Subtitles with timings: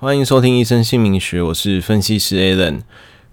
[0.00, 2.82] 欢迎收听《一生姓名学》，我是分析师 Alan。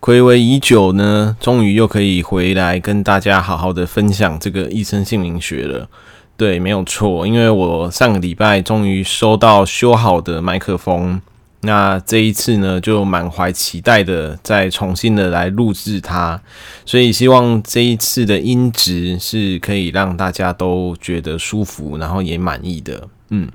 [0.02, 5.88] 睽违已久呢，终于又可以回来跟大家好好的分享这个《一生姓名学》了。
[6.36, 11.22] 对，没有错，因为我上个礼拜终于收到修好的麦克风。
[11.62, 16.42] 那这一次呢，就满怀期待的再重新的来录制它，
[16.84, 23.08] 所以希望这一次的音质是可以让大家都觉得舒服，然后也满意的。
[23.30, 23.48] 嗯，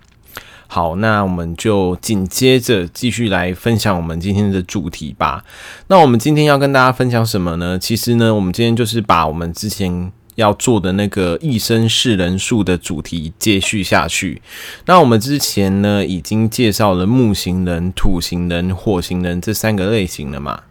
[0.71, 5.45] 好，那我们就紧接着继续来分享我们今天的主题吧。
[5.88, 7.77] 那我们今天要跟大家分享什么呢？
[7.77, 10.12] 其实呢，我们今天就是把我们之前。
[10.37, 14.41] 要做的那个一生识人数的主题接续下去。
[14.87, 20.62] 那我们之前呢，已经介绍了木型人、土型人、火型人这三个类型了嘛。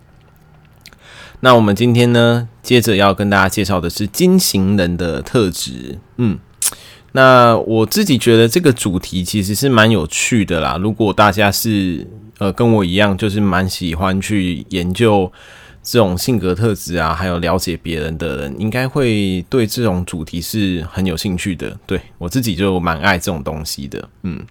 [1.41, 5.99] 那我们今天呢，接着要跟大家介绍的是金型人的特质。
[6.17, 6.39] 嗯，
[7.13, 10.77] 那我自己觉得这个主题其实是蛮有趣的啦。
[10.81, 15.31] 如果大家是呃跟我一样，就是蛮喜欢去研究。
[15.81, 21.75] 这种性格特质啊，还有了解别人的人，应该会对这种主题是很有兴趣的。
[21.87, 24.07] 对，我自己就蛮爱这种东西的。
[24.23, 24.45] 嗯，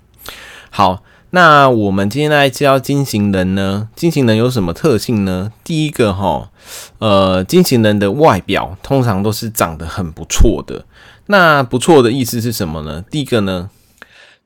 [0.70, 3.88] 好，那我们今天来介绍金型人呢？
[3.94, 5.52] 金型人有什么特性呢？
[5.62, 6.50] 第一个哈，
[6.98, 10.86] 呃，金型人的外表通常都是长得很不错的。
[11.28, 13.02] 那不错的意思是什么呢？
[13.10, 13.70] 第一个呢，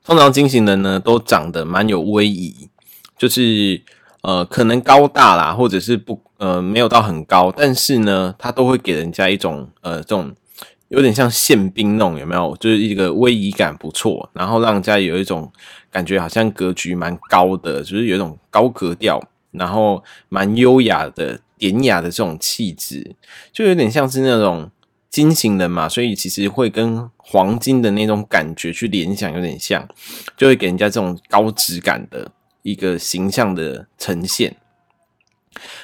[0.05, 2.69] 通常金型人呢都长得蛮有威仪，
[3.17, 3.81] 就是。
[4.25, 10.33] 呃，可能高大啦，或者是不呃没有到很高，但是呢，他都会给人家一种呃这种
[10.87, 12.55] 有点像宪兵那种，有没有？
[12.57, 15.51] 就是一个威仪感不错，然后让人家有一种
[15.91, 23.17] 感觉好像格局蛮高的，就是有一种高格调，然后蛮优雅的、典雅的这种气质，
[23.51, 24.71] 就有点像是那种
[25.13, 29.87] 金型人嘛，所以其实会跟黄金的那种感觉去联想，有点像，
[30.35, 32.31] 就会给人家这种高质感的。
[32.63, 34.55] 一个形象的呈现。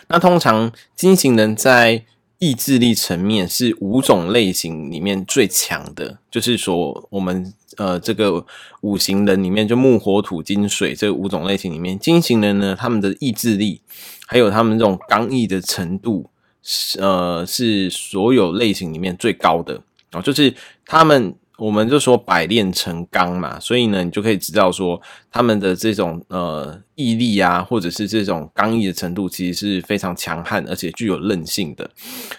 [0.07, 2.05] 那通常金型人在
[2.38, 8.45] 意志力层面是五种类型里面最强的，就是说我们呃这个
[8.79, 13.81] 五行人里面就木火土金水这五种类型里面，金型人呢，他们的意志力
[14.25, 16.29] 还有他们这种刚毅的程度，
[16.62, 19.81] 是呃是所有类型里面最高的
[20.12, 20.53] 哦，就是
[20.86, 21.36] 他们。
[21.59, 24.98] 我们就说百炼成钢嘛，所以呢，你就可以知道说
[25.30, 31.92] 他们的这种呃毅力啊，或者是这种刚毅的程度，其实是非常强悍，而且具有韧性的。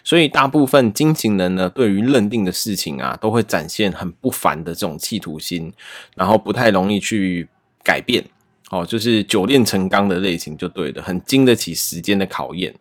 [0.03, 5.71] 所以大部分金型人呢，对于认定的事情啊，都会展现很不凡的这种企图心，
[6.17, 7.47] 然后不太容易去
[7.85, 8.25] 改变。
[8.71, 12.75] 哦，就是久炼成钢的类型就对了，很经得起时间的考验。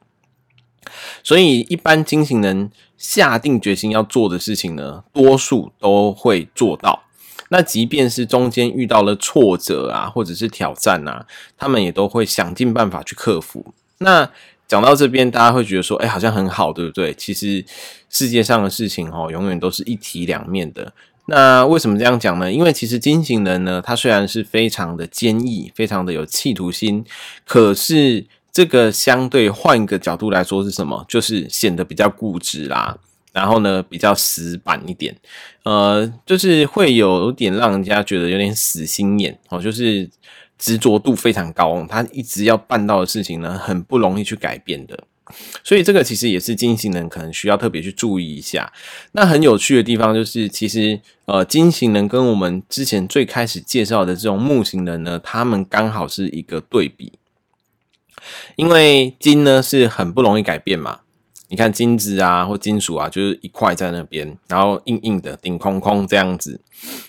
[1.24, 7.04] 所以，一般金型人下定决心要做的事情呢，多数都会做到。
[7.50, 11.26] 那即便是中间遇到了挫折啊，或者是挑战啊，
[11.58, 13.74] 他们也都会想尽办法去克服。
[14.00, 14.30] 那
[14.68, 17.14] 讲到这边，大家会觉得说，哎，好像很好，对不对？
[17.14, 17.66] 其实
[18.10, 20.94] 世界上的事情哦，永远都是一体两面的。
[21.26, 22.52] 那为什么这样讲呢？
[22.52, 27.06] 因为其实金型人呢，他虽然是非常的坚毅，非常的有企图心，
[27.46, 28.26] 可是。
[28.52, 31.06] 这个相对换一个角度来说是什么？
[31.08, 32.98] 就是显得比较固执啦，
[33.32, 35.16] 然后呢，比较死板一点，
[35.64, 40.10] 呃，就是会有点让人家觉得有点死心眼哦，就是
[40.58, 45.00] 执着度非常高，他一直要办到的事情呢，很不容易去改变的。
[45.64, 48.74] 所以这个其实也是金型人可能需要特别去注意一下。
[49.12, 57.14] 那很有趣的地方就是，其实呃，金型人跟我们之前最开始介绍的这种木型人呢，他们刚好是一个对比。
[58.56, 61.00] 因为金呢是很不容易改变嘛，
[61.47, 66.62] 你看金子啊或金属啊，就是一块在那边，然后硬硬的顶空空这样子。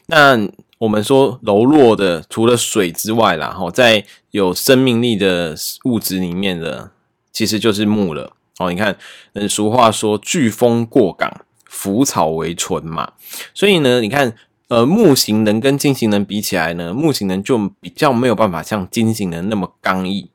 [0.07, 0.49] 那
[0.79, 5.55] 我们说柔弱的，除了水之外啦，哈，在有生命力的
[5.85, 6.91] 物质里面的，
[7.31, 8.33] 其实就是木了。
[8.59, 8.97] 哦，你看，
[9.35, 13.13] 嗯，俗话说飓风过港，腐草为醇嘛。
[13.55, 14.35] 所以呢，你看，
[14.69, 20.31] 呃，木型人跟金型人比起来呢，木型人就比较没有办法像金型人那么刚毅。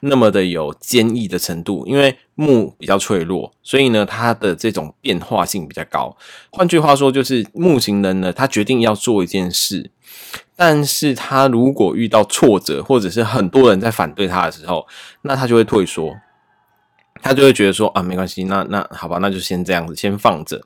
[0.00, 6.16] 那么的有坚毅的程度，因为木比较脆弱，所以呢，它的这种变化性比较高。
[6.50, 9.90] 换句话说，就是木型人呢，他决定要做一件事，
[10.56, 14.86] 但是他如果遇到挫折，或者是很多人在反对他的时候，
[15.22, 16.14] 那他就会退缩，
[17.20, 20.62] 他就会觉得说啊，没关系，那那好吧，那就先这样子，先放着。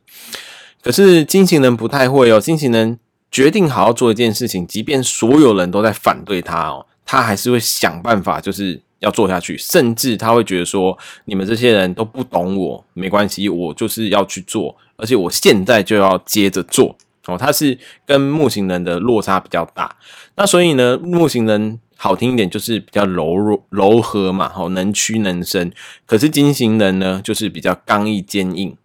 [0.80, 3.00] 可是金型人不太会哦，金型人
[3.32, 8.83] 决定好好做一件事情，即便所有人都在反对他哦，他还是会想办法，就是。
[9.04, 16.96] 要做下去，甚至他会觉得说：“你们这些人都不懂我，没关系，我就是要去做，而且我现在就要接着做。”
[17.26, 19.96] 哦，他是跟木星人的落差比较大。
[20.36, 25.72] 那所以呢，木星人好听一点就是比较柔弱柔和嘛，好能屈能伸。
[26.04, 28.76] 可是金星人呢，就是比较刚毅坚硬。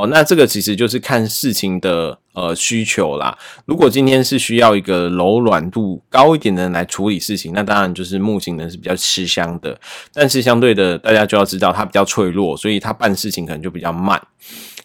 [0.00, 3.36] 哦，那这个其实就是看事情的呃需求啦。
[3.66, 9.78] 如果今天是需要一个柔软度高一点的人来处理事情，那当然就是木型人是比较吃香的。
[10.14, 14.20] 但是相对的，大家就要知道他比较脆弱，所以他办事情可能就比较慢。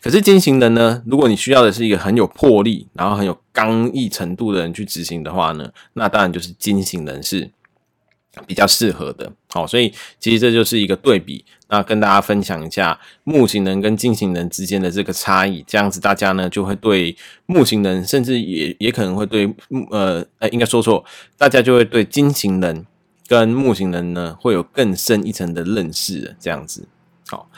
[0.01, 7.49] 可是金型人呢，如果你需要的是一个很有魄力，然后很有刚毅程度的人去执行的话呢，那当然就是金型人是
[8.45, 9.31] 比较适合的。
[9.47, 11.45] 好，所以其实这就是一个对比。
[11.67, 17.15] 那跟大家分享一下木型人跟金型人之间的这个差异，这样子大家呢就会对
[17.47, 19.51] 木型人，甚至也也可能会对
[19.89, 21.03] 呃呃，应该说错，
[21.39, 22.85] 大家就会对金型人
[23.27, 26.35] 跟木型人呢会有更深一层的认识。
[26.39, 26.87] 这样子，
[27.29, 27.49] 好，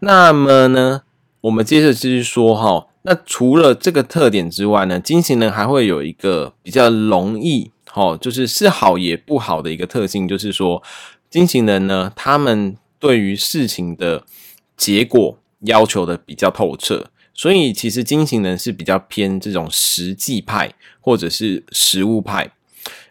[0.00, 1.00] 那么呢，
[1.40, 2.86] 我们接着继续说哈。
[3.02, 10.82] 那除了这个特点之外呢，金型人还会有一个比较容易，哦，就是是好也不好的一个特性，就是说
[11.30, 12.76] 金型人呢，他们。
[12.98, 14.24] 对于事情的
[14.76, 22.52] 结果要求的比较透彻，所以其实金型人是比较偏这种实际派或者是实务派。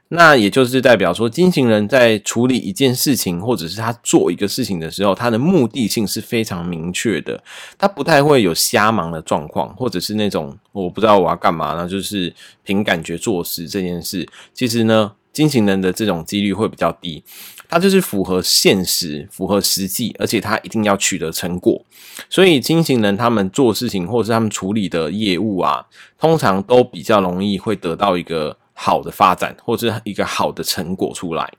[0.10, 7.44] 那也就是代表说，金型人在处理一件事情或者是他做一个事情的时候，他的目的性是非常明确的，
[7.78, 14.26] 他不太会有瞎忙的状况，或者是那种我不知道我要干嘛呢，就是凭感觉做事这件事。
[14.54, 17.24] 其实呢，金型人的这种几率会比较低。
[17.70, 21.86] 它就是符合现实、符合实际，而且它一定要取得成果。
[22.28, 25.86] 所以金型人他们做事情，或者是他们处理的业务啊，
[26.18, 31.54] 通常都比较容易会得到一个好的发展，或者是一个好的成果出来。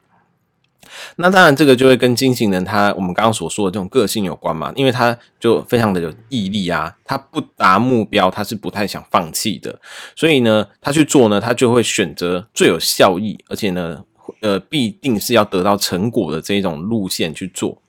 [1.16, 9.78] 那当然，这个就会跟金型人他我们刚刚所说的这种个性有关嘛，因为他就非常的有毅力啊，他不达目标，他是不太想放弃的。
[10.16, 14.04] 所以呢，他去做呢，他就会选择最有效益，而且呢。
[14.42, 17.80] 呃，必定是要得到成果的这一种路线去做，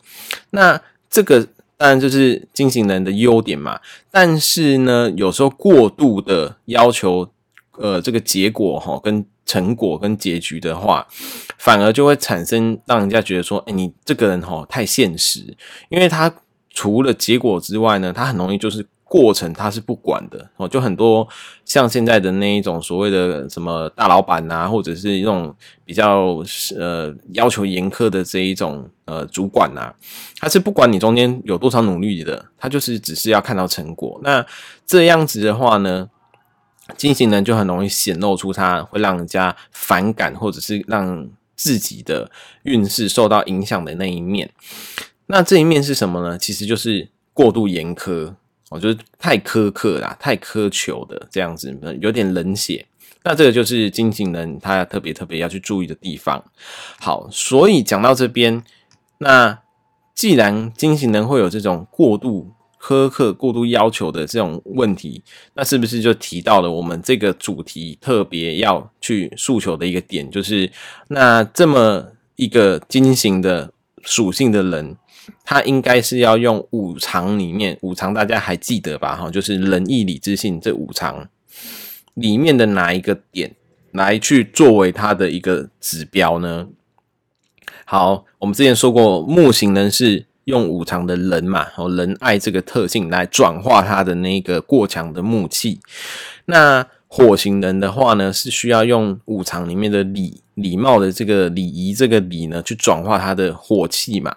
[0.52, 1.46] 那这个
[1.76, 3.78] 当然就是金型人的优点嘛。
[4.10, 7.30] 但是呢，有时候过度的要求，
[7.78, 11.08] 呃，这个结果齁，跟成果跟结局的话，
[11.58, 15.40] 反而就会产生让人家觉得说，哎，你这个人齁太现实，
[15.90, 16.32] 因为他
[16.70, 18.86] 除了结果之外呢，他很容易就是。
[19.12, 21.28] 过程他是不管的哦，就很多
[21.66, 25.52] 像现在的那一种所谓的什么大老板啊，或者是一种
[25.84, 26.44] 比较
[26.78, 29.92] 呃要求严苛的这一种呃主管啊，
[30.38, 34.22] 他是不管你中间有多少努力的，他就是只是要看到成果。
[34.24, 34.46] 那
[34.86, 36.08] 这样子的话呢，
[36.98, 42.30] 金星人就很容易显露出他会让人家反感，或者是让自己的
[42.64, 44.50] 运势受到影响的那一面。
[45.28, 46.38] 那这一面是什么呢？
[46.38, 48.34] 其实就是过度严苛。
[48.70, 52.86] 我觉得太苛刻啦，太苛求的这样子，有点冷血。
[53.24, 56.44] 那这个就是金星人他特别特别要去注意的地方。
[57.00, 58.64] 好，所以讲到这边，
[59.18, 59.60] 那
[60.14, 65.22] 既然金星人会有这种过度苛刻、过度要求的这种问题，
[65.54, 70.72] 那是不是就提到了我们这个主题特别要去诉求的一个点，就是
[71.10, 73.72] 那这么一个金型的
[74.04, 74.98] 属性的人。
[75.46, 79.16] 他应该是要用五常里面，五常大家还记得吧？
[79.16, 81.30] 哈，就是仁义礼智信这五常
[82.16, 83.56] 里面的哪一个点
[83.92, 86.68] 来去作为他的一个指标呢？
[87.86, 95.80] 好，我们之前说过，木型人是用五常的仁嘛，哦，仁爱这个特性来转化他的那个过强的木气。
[96.46, 104.36] 那火型人的话呢，是需要用五常里面的礼礼貌的这个礼仪这个礼呢，去转化他的火气嘛。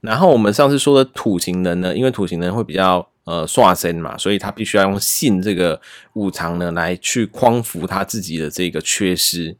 [0.00, 5.80] 然后我们上次说的土型人呢，因为土型人会比较呃刷身嘛，所以他必须要用信这个
[6.14, 9.56] 五常呢来去匡扶他自己的这个缺失。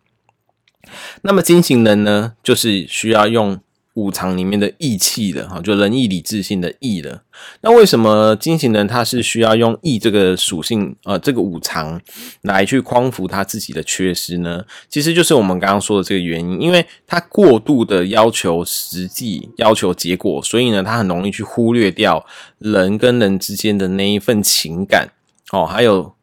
[1.22, 3.60] 那么金型人呢，就是需要用。
[3.98, 7.20] 五常里面的义气的哈，就仁义礼智信的义的。
[7.62, 12.00] 那为什么金星人他是需要用义这个属性呃这个五常
[12.42, 14.64] 来去匡扶他自己的缺失呢？
[14.88, 22.24] 其实就是我们刚刚说的这个原因，因为他过度的要求实际、要求结果，所以呢，他很容易去忽略掉
[22.58, 25.08] 人跟人之间的那一份情感
[25.50, 26.14] 哦，还有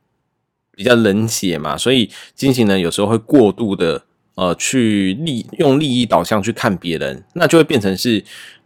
[0.72, 4.04] 比较冷血嘛，所以金星人有时候会过度的。
[4.36, 8.24] 呃，去利用利益导向去看别人，那就会变成是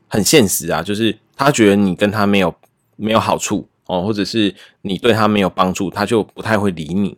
[0.08, 0.82] 很现实啊。
[0.82, 2.54] 就是他觉得你跟他没有
[2.96, 7.18] 没有好处哦，或者是你对他没有帮助，他就不太会理你。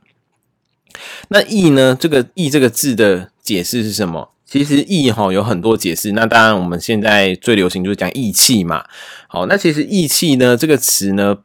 [1.30, 1.98] 那义呢？
[1.98, 4.32] 这个义这个字的解释是什么？
[4.46, 6.12] 其实义哈有很多解释。
[6.12, 8.84] 那当然我们现在最流行就是讲义气嘛。
[9.28, 11.38] 好，那其实义气呢这个词呢，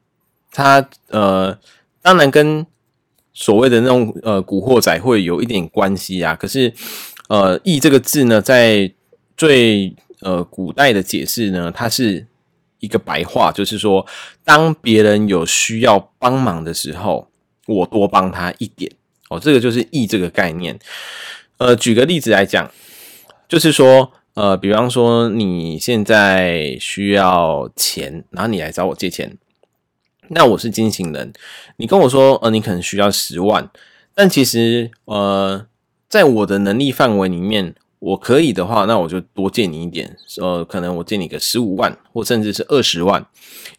[0.50, 1.56] 它呃
[2.02, 2.66] 当然跟
[3.38, 6.72] 所谓的那种呃古惑仔会有一点关系啊，可是
[7.28, 8.90] 呃，义这个字呢，在
[9.36, 12.26] 最呃古代的解释呢，它是
[12.80, 14.06] 一个白话，就是说，
[14.42, 17.28] 当别人有需要帮忙的时候，
[17.66, 18.90] 我多帮他一点
[19.28, 20.78] 哦，这个就是义这个概念。
[21.58, 22.70] 呃，举个例子来讲，
[23.46, 29.36] 就是说，呃，比方说你现在需要钱，然后你来找我借钱，
[30.30, 31.32] 那我是金行人，
[31.76, 33.70] 你跟我说，呃，你可能需要十万，
[34.14, 35.66] 但其实，呃，
[36.08, 37.74] 在我的能力范围里面。
[37.98, 43.26] 我可以的话，那我就多借你一点，呃，可能我借你个十五万，或甚至是二十万，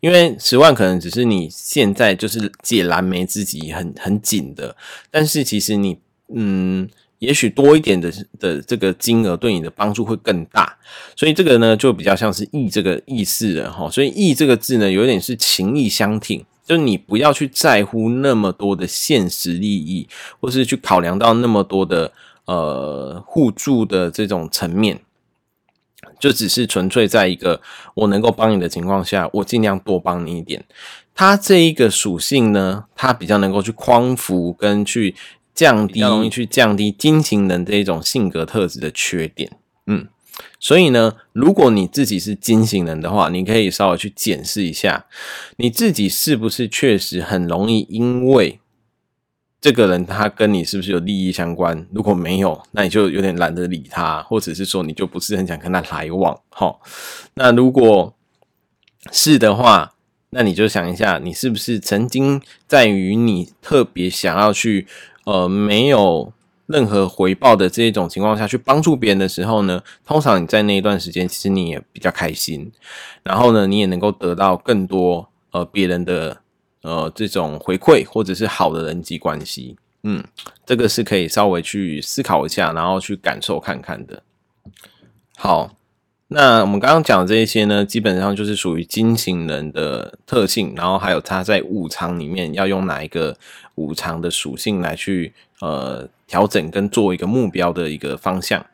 [0.02, 4.76] 因为十万可能只是你现在就是解燃眉之急，很很紧的，
[5.12, 6.00] 但是其实你，
[6.34, 6.90] 嗯，
[7.20, 10.78] 也许多一点的的这个金额对你的帮助会更大，
[11.16, 20.08] 所以这个呢就比较像是义这个意思了哈，所以义这个字呢有点是情义相挺，就是你不要去在乎那么多的现实利益，
[20.40, 22.12] 或是去考量到那么多的。
[22.48, 25.02] 呃，互助的这种层面，
[26.18, 27.60] 就只是纯粹在一个
[27.94, 30.64] 我能够帮你的情况下，我尽量多帮你一点。
[31.14, 35.14] 它这一个属性呢，它比较能够去匡扶跟去
[35.58, 39.52] 降低，容易去降低金型人这一种性格特质的缺点。
[39.88, 40.08] 嗯，
[40.60, 45.08] 所以呢，如果你自己是金型人的话，你可以稍微去检视一下，
[45.56, 48.60] 你自己是不是确实很容易因为。
[49.60, 51.88] 这个人他跟你是不是有利益相关？
[51.92, 56.40] 如果没有，那你就有点懒得理他，或者是说你就不是很想跟他来往。
[56.50, 56.78] 哈，
[57.34, 58.16] 那如果
[59.12, 59.96] 是的话，
[60.30, 64.86] 那你就想一下，你是不是曾经在于你特别想要去
[65.26, 66.32] 呃没有
[66.66, 69.84] 任何回报的这一种情况下去帮助别人的时候呢？
[70.06, 72.72] 通常你在那一段时间，其实你也比较开心，
[73.24, 76.42] 然后呢，你也能够得到更多呃别人的。
[76.84, 80.24] 呃，这种回馈或者是好的人际关系，嗯，
[80.66, 84.24] 这个是可以稍微去思考一下，然后去感受看看的。
[85.36, 85.76] 好，
[86.30, 93.38] 那我们刚刚讲的这一些呢，基本上就是属于金型人的特性，然后还有他在五常里面要用哪一个
[93.76, 98.66] 五常的属性来去呃调整跟做一个目标的一个方向。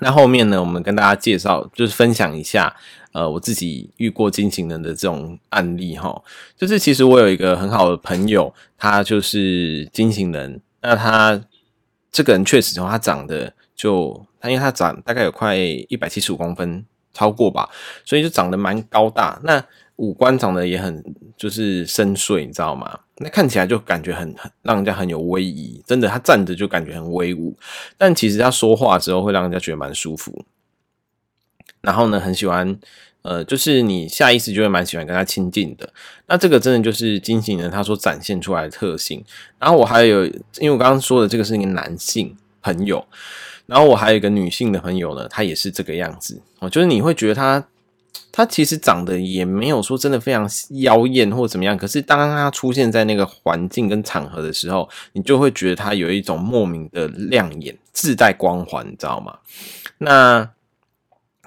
[0.00, 2.74] 那后面呢，我们跟大家介绍，就是分享一下，
[3.12, 6.22] 呃，我自己遇过金型人的这种案例哈。
[6.56, 10.60] 就是其实我有一个很好的朋友，他就是金型人。
[10.82, 11.40] 那他
[12.10, 17.68] 这个人确实从，他长得就他，因为他长大概有快一百七十五公分，超过吧，
[18.04, 19.40] 所以就长得蛮高大。
[19.44, 19.64] 那
[19.96, 21.04] 五官长得也很
[21.36, 22.98] 就是深邃，你知道吗？
[23.16, 27.56] 那看起来就感觉很很让人家很有威仪，真的，他站着就感觉很威武。
[27.96, 30.44] 但其实他说话之后会让人家觉得蛮舒服。
[31.82, 32.76] 然后呢，很喜欢，
[33.22, 35.92] 呃，就是你下意识就会蛮喜欢跟他亲近的。
[36.26, 39.22] 那这个真的就是金型人他所展现出来的特性。
[39.58, 43.04] 然后我还有，因为我刚刚说的这个是一个男性朋友，
[43.66, 46.40] 然后我还有一个女性的朋友呢，她也是这个样子。
[46.60, 47.64] 哦，就是你会觉得她，
[48.30, 50.48] 她其实长得也没有说真的非常
[50.80, 59.38] 妖艳或怎么样，可是当她出现在那个环境跟场合的时候，你就会觉得她有一种莫名的亮眼，自带光环，你知道吗？
[59.98, 60.50] 那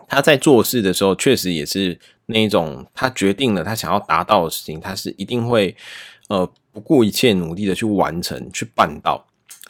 [0.08, 5.76] 他在做事的时候，确实也是那一种，他决定了他想要达到的事情，他是一定会
[6.30, 9.26] 呃不顾一切努力的去完成、去办到，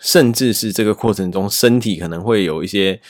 [0.05, 3.01] 甚至是这个过程中身体可能会有一些。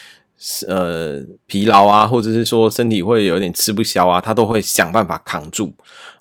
[0.68, 5.74] 呃，疲劳啊，或者是说身体会有点吃不消啊，他都会想办法扛住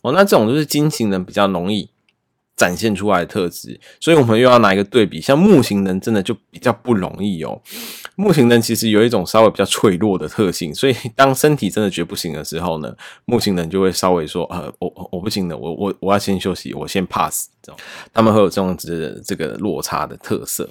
[0.03, 0.13] 哦。
[0.13, 1.91] 那这种就是金型人比较容易
[2.57, 7.61] 展现出来的特质，所以我们又要拿一个对比，像木型人真的就比较不容易哦。
[8.17, 12.95] 木型人其实有一种稍微比较脆弱的特性，所以当身体真的觉得不行的时候呢，
[13.25, 17.79] 木型人就会稍微说：“呃，我我不行了，我我我要先休息，我先 pass。”这种
[18.13, 20.69] 他们会有这种子的这个落差的特色。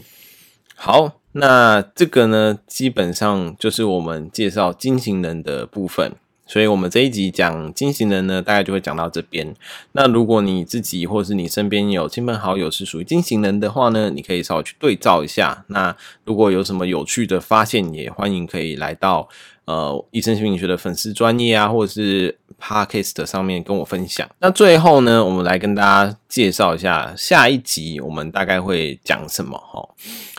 [0.75, 1.20] 好。
[1.36, 6.13] 那这个呢，基本上就是我们介绍金型人的部分，
[6.45, 9.55] 所以我们这一集讲金型人呢，大概就会讲到这边。
[9.93, 15.63] 那如果你自己或是你身边有亲朋好友是属于金型人的话呢，你可以稍微去对照一下。
[15.67, 15.95] 那
[16.25, 19.27] 如果有什么有趣的发现，也欢迎可以来到
[19.65, 24.29] 呃一生心理学的粉丝专业啊，或者是 Podcast 上面跟我分享。
[24.39, 29.88] 那最后呢，我们来跟大家介绍一下下一集我们大概会讲什么哈。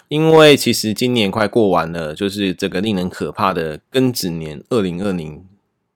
[0.08, 5.42] 因为其实今年快过完了，就是这个令人可怕的庚子年，二零二零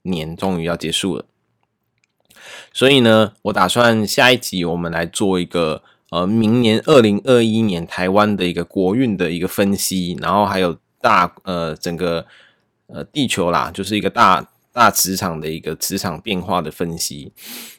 [0.09, 1.25] 年终于要结束了。
[2.73, 12.27] 所以呢，我打算下一集我们来做一个呃，明年二零二一年台湾的一个国运的一个分析，然后还有大呃整个
[12.89, 17.33] 呃地球啦，就是一个大大磁场的一个磁场变化的分析。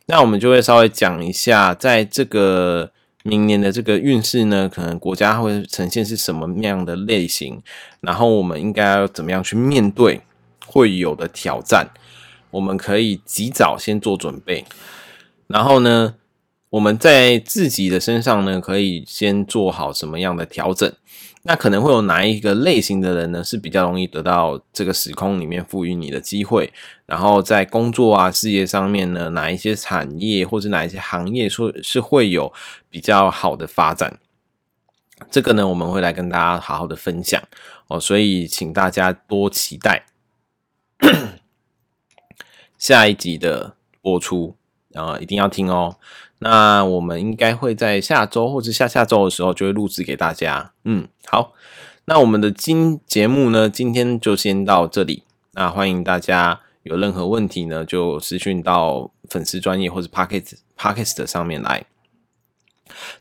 [0.06, 2.92] 那我们就会稍微讲一下，在这个。
[3.24, 7.62] 明年的这个运势呢，可能国家会呈现是什么样的类型，
[8.00, 10.22] 然后我们应该要怎么样去面对
[10.66, 11.90] 会有的挑战，
[12.52, 14.66] 我们可以及早先做准备，
[15.48, 16.16] 然后呢，
[16.72, 20.92] 我们在自己的身上呢，可以先做好什么样的调整？
[21.44, 26.74] 那可能会有哪一个类型的人呢，是比较容易得到这个时空里面赋予你的机会？
[27.06, 32.52] 然后在工作啊、事业上面呢，哪一些产业或者哪一些行业说是会有
[32.90, 34.20] 比较好的发展？
[35.32, 37.42] 这个呢，我们会来跟大家好好的分享
[37.88, 40.06] 哦，所以请大家多期待
[42.80, 44.56] 下一集的播出
[44.96, 45.98] 啊，一定要听哦。
[46.40, 50.72] 那我们应该会在下周或者下下周的时候就会录制给大家。
[50.86, 51.54] 嗯，好，
[52.06, 55.24] 那我们的今节目呢，今天就先到这里。
[55.52, 61.86] 那欢迎大家有任何问题呢，就私讯到粉丝专业或者 Podcast Podcast 上面来。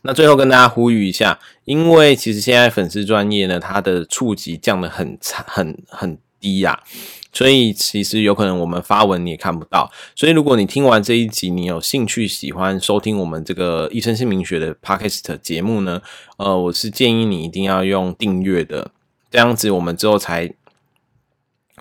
[0.02, 6.82] 那最后跟大家呼吁一下，因为其实现在粉丝专业呢，它的触及降得很差，很很低呀、
[7.32, 16.00] 所以其实有可能我们发文你也看不到，所以如果你听完这一集，你有兴趣喜欢收听我们这个医生姓名学的 Podcast 节目呢，
[16.36, 18.90] 呃，我是建议你一定要用订阅的，
[19.30, 20.52] 这样子我们之后才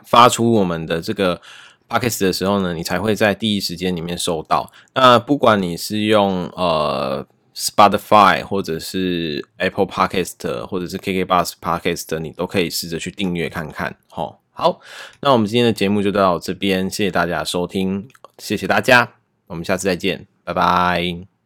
[0.04, 1.42] 发出我们的这个
[1.90, 4.72] Podcast 的时候呢，你才会在第一时间里面收到。
[4.94, 14.36] 那不管你是用呃 Spotify 或者是 Apple Podcast 或者是 KKBus Podcast，你都可以试着去订阅看看，齁。
[14.58, 14.80] 好，
[15.22, 18.08] 那我们今天的节目就到这边，谢谢大家收听，
[18.40, 19.08] 谢谢大家，
[19.46, 21.37] 我们下次再见，拜拜。